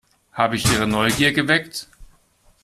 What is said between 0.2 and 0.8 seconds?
Habe ich